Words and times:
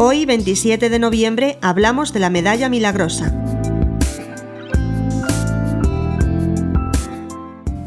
Hoy, 0.00 0.26
27 0.26 0.90
de 0.90 1.00
noviembre, 1.00 1.58
hablamos 1.60 2.12
de 2.12 2.20
la 2.20 2.30
medalla 2.30 2.68
milagrosa. 2.68 3.34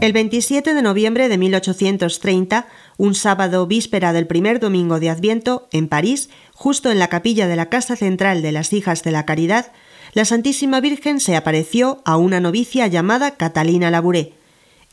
El 0.01 0.11
27 0.11 0.73
de 0.73 0.81
noviembre 0.81 1.29
de 1.29 1.37
1830, 1.37 2.67
un 2.97 3.15
sábado 3.15 3.65
víspera 3.65 4.11
del 4.11 4.27
primer 4.27 4.59
domingo 4.59 4.99
de 4.99 5.09
Adviento, 5.09 5.69
en 5.71 5.87
París, 5.87 6.29
justo 6.53 6.91
en 6.91 6.99
la 6.99 7.07
capilla 7.07 7.47
de 7.47 7.55
la 7.55 7.69
Casa 7.69 7.95
Central 7.95 8.41
de 8.41 8.51
las 8.51 8.73
Hijas 8.73 9.03
de 9.03 9.11
la 9.11 9.25
Caridad, 9.25 9.71
la 10.11 10.25
Santísima 10.25 10.81
Virgen 10.81 11.21
se 11.21 11.37
apareció 11.37 12.01
a 12.03 12.17
una 12.17 12.41
novicia 12.41 12.87
llamada 12.87 13.37
Catalina 13.37 13.89
Labouré. 13.89 14.33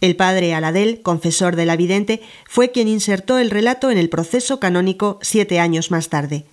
El 0.00 0.14
padre 0.14 0.54
Aladel, 0.54 1.02
confesor 1.02 1.56
de 1.56 1.66
la 1.66 1.74
vidente, 1.74 2.22
fue 2.48 2.70
quien 2.70 2.86
insertó 2.86 3.38
el 3.38 3.50
relato 3.50 3.90
en 3.90 3.98
el 3.98 4.08
proceso 4.08 4.60
canónico 4.60 5.18
siete 5.20 5.58
años 5.58 5.90
más 5.90 6.10
tarde. 6.10 6.44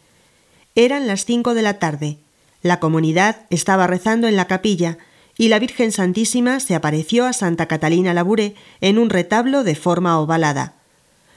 Eran 0.76 1.08
las 1.08 1.24
cinco 1.24 1.54
de 1.54 1.62
la 1.62 1.80
tarde. 1.80 2.18
La 2.62 2.82
comunidad 2.82 3.38
estaba 3.50 3.88
rezando 3.88 4.28
en 4.28 4.36
la 4.36 4.46
capilla 4.46 4.98
y 5.38 5.48
la 5.48 5.60
Virgen 5.60 5.94
Santísima 5.94 6.60
se 6.60 6.76
apareció 6.76 7.26
a 7.26 7.34
Santa 7.34 7.68
Catalina 7.68 8.14
Labouré 8.14 8.56
en 8.82 9.00
un 9.00 9.10
retablo 9.10 9.64
de 9.64 9.76
forma 9.76 10.20
ovalada. 10.20 10.74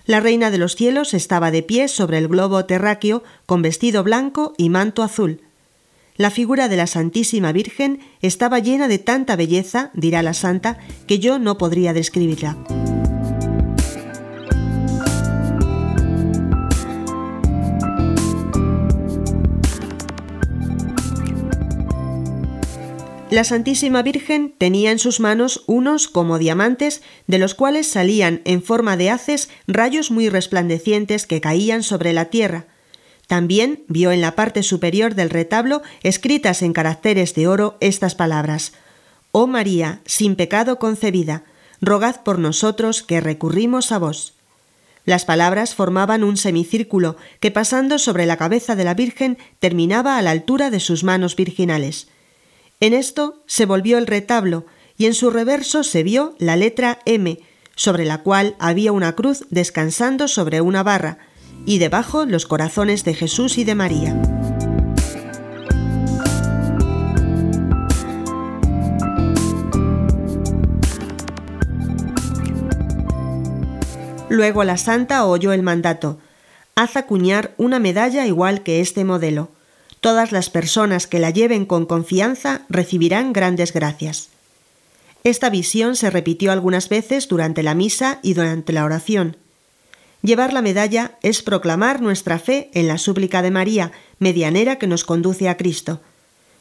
La 0.07 0.21
Reina 0.21 0.51
de 0.51 0.59
los 0.59 0.75
Cielos 0.75 1.15
estaba 1.15 1.51
de 1.51 1.63
pie 1.63 1.87
sobre 1.89 2.19
el 2.19 2.29
globo 2.29 2.65
terráqueo 2.65 3.23
con 3.47 3.63
vestido 3.63 4.03
blanco 4.03 4.55
y 4.57 4.71
manto 4.71 5.03
azul. 5.05 5.43
La 6.17 6.31
figura 6.31 6.69
de 6.69 6.77
la 6.77 6.89
Santísima 6.89 7.53
Virgen 7.53 8.01
estaba 8.23 8.59
llena 8.59 8.89
de 8.89 8.99
tanta 8.99 9.37
belleza, 9.37 9.91
dirá 9.95 10.23
la 10.25 10.35
santa, 10.35 10.79
que 11.07 11.21
yo 11.21 11.39
no 11.39 11.59
podría 11.59 11.93
describirla. 11.93 12.57
La 23.31 23.45
Santísima 23.45 24.03
Virgen 24.03 24.55
tenía 24.57 24.91
en 24.91 24.99
sus 24.99 25.21
manos 25.21 25.63
unos 25.67 26.09
como 26.09 26.39
diamantes, 26.39 27.03
de 27.27 27.39
los 27.39 27.55
cuales 27.55 27.87
salían 27.87 28.41
en 28.47 28.63
forma 28.63 28.97
de 28.97 29.11
haces 29.11 29.51
rayos 29.67 30.11
muy 30.11 30.31
resplandecientes 30.31 31.27
que 31.27 31.43
caían 31.43 31.83
sobre 31.83 32.15
la 32.15 32.27
tierra. 32.27 32.65
También 33.27 33.85
vio 33.87 34.13
en 34.13 34.23
la 34.23 34.35
parte 34.35 34.63
superior 34.63 35.15
del 35.15 35.29
retablo 35.29 35.83
escritas 36.03 36.63
en 36.63 36.73
caracteres 36.73 37.35
de 37.35 37.49
oro 37.49 37.77
estas 37.81 38.15
palabras 38.15 38.73
Oh 39.31 39.47
María, 39.47 40.01
sin 40.07 40.35
pecado 40.35 40.79
concebida, 40.79 41.45
rogad 41.83 42.23
por 42.23 42.39
nosotros 42.39 43.03
que 43.03 43.21
recurrimos 43.21 43.93
a 43.93 43.99
vos. 43.99 44.33
Las 45.05 45.27
palabras 45.27 45.75
formaban 45.75 46.25
un 46.25 46.39
semicírculo 46.39 47.17
que 47.41 47.51
pasando 47.51 47.99
sobre 47.99 48.25
la 48.25 48.39
cabeza 48.39 48.75
de 48.75 48.85
la 48.85 48.95
Virgen 48.95 49.37
terminaba 49.59 50.17
a 50.17 50.23
la 50.23 50.31
altura 50.31 50.71
de 50.71 50.81
sus 50.81 51.05
manos 51.05 51.37
virginales. 51.37 52.09
En 52.81 52.93
esto 52.93 53.43
se 53.47 53.67
volvió 53.67 53.99
el 53.99 54.07
retablo 54.07 54.65
y 54.97 55.07
en 55.07 55.15
su 55.15 55.31
reverso 55.31 55.83
se 55.83 56.03
vio 56.03 56.35
la 56.39 56.57
letra 56.57 57.01
M, 57.07 57.41
sobre 57.75 58.05
la 58.05 58.23
cual 58.23 58.55
había 58.59 58.93
una 58.93 59.15
cruz 59.15 59.47
descansando 59.51 60.29
sobre 60.29 60.61
una 60.61 60.83
barra, 60.83 61.19
y 61.67 61.79
debajo 61.79 62.25
los 62.25 62.47
corazones 62.47 63.05
de 63.05 63.15
Jesús 63.15 63.59
y 63.59 63.65
de 63.65 63.75
María. 63.75 64.21
Luego 74.29 74.63
la 74.63 74.77
santa 74.77 75.27
oyó 75.27 75.53
el 75.53 75.63
mandato 75.63 76.19
haz 76.79 76.97
acuñar 76.97 77.55
una 77.57 77.81
medalla 77.81 78.25
igual 78.29 78.63
que 78.63 78.81
este 78.81 79.05
modelo. 79.05 79.49
Todas 80.01 80.33
las 80.33 80.51
personas 80.51 81.07
que 81.07 81.19
la 81.19 81.31
lleven 81.31 81.67
con 81.67 81.87
confianza 81.87 82.63
recibirán 82.69 83.33
grandes 83.33 83.73
gracias. 83.73 84.29
Esta 85.25 85.51
visión 85.51 85.97
se 85.97 86.11
repitió 86.11 86.53
algunas 86.53 86.89
veces 86.89 87.29
durante 87.29 87.63
la 87.63 87.75
misa 87.75 88.21
y 88.23 88.35
durante 88.35 88.73
la 88.73 88.85
oración. 88.85 89.37
Llevar 90.23 90.53
la 90.53 90.63
medalla 90.63 91.13
es 91.23 91.43
proclamar 91.43 92.01
nuestra 92.01 92.39
fe 92.39 92.71
en 92.75 92.89
la 92.89 92.99
súplica 92.99 93.43
de 93.43 93.51
María, 93.51 93.93
medianera 94.19 94.77
que 94.77 94.87
nos 94.87 95.05
conduce 95.05 95.49
a 95.49 95.57
Cristo. 95.57 96.01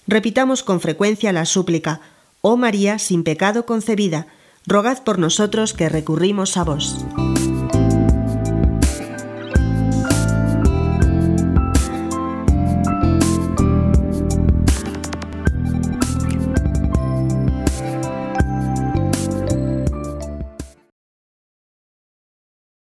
Repitamos 0.08 0.64
con 0.64 0.80
frecuencia 0.80 1.34
la 1.34 1.46
súplica, 1.46 2.02
Oh 2.42 2.56
María 2.56 3.00
sin 3.00 3.24
pecado 3.24 3.66
concebida, 3.66 4.28
rogad 4.66 5.04
por 5.04 5.18
nosotros 5.18 5.74
que 5.74 5.90
recurrimos 5.90 6.56
a 6.58 6.64
vos. 6.64 7.06